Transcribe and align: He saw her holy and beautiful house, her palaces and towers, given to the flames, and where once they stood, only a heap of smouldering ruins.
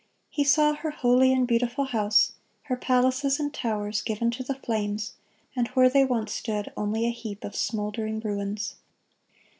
He 0.31 0.43
saw 0.43 0.73
her 0.73 0.89
holy 0.89 1.31
and 1.31 1.47
beautiful 1.47 1.83
house, 1.85 2.31
her 2.63 2.75
palaces 2.75 3.39
and 3.39 3.53
towers, 3.53 4.01
given 4.01 4.31
to 4.31 4.41
the 4.43 4.55
flames, 4.55 5.13
and 5.55 5.67
where 5.75 5.91
once 6.07 6.33
they 6.33 6.39
stood, 6.39 6.73
only 6.75 7.05
a 7.05 7.11
heap 7.11 7.43
of 7.43 7.55
smouldering 7.55 8.19
ruins. 8.19 8.77